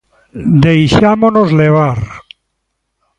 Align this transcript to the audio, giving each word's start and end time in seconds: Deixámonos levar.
Deixámonos 0.65 1.47
levar. 1.59 1.99